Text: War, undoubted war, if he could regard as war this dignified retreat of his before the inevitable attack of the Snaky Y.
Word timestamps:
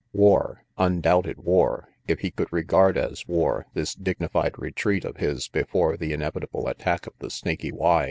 War, 0.13 0.63
undoubted 0.79 1.37
war, 1.43 1.89
if 2.07 2.21
he 2.21 2.31
could 2.31 2.51
regard 2.51 2.97
as 2.97 3.27
war 3.27 3.67
this 3.75 3.93
dignified 3.93 4.57
retreat 4.57 5.05
of 5.05 5.17
his 5.17 5.47
before 5.47 5.95
the 5.95 6.11
inevitable 6.11 6.67
attack 6.67 7.05
of 7.05 7.13
the 7.19 7.29
Snaky 7.29 7.71
Y. 7.71 7.99